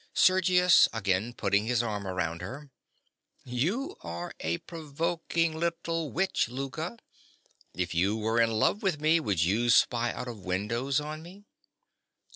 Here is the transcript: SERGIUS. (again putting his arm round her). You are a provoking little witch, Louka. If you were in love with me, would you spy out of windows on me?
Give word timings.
SERGIUS. 0.15 0.89
(again 0.93 1.31
putting 1.31 1.67
his 1.67 1.83
arm 1.83 2.07
round 2.07 2.41
her). 2.41 2.71
You 3.43 3.97
are 4.01 4.33
a 4.39 4.57
provoking 4.57 5.55
little 5.55 6.11
witch, 6.11 6.47
Louka. 6.49 6.97
If 7.75 7.93
you 7.93 8.17
were 8.17 8.41
in 8.41 8.49
love 8.49 8.81
with 8.81 8.99
me, 8.99 9.19
would 9.19 9.43
you 9.43 9.69
spy 9.69 10.11
out 10.11 10.27
of 10.27 10.39
windows 10.43 10.99
on 10.99 11.21
me? 11.21 11.45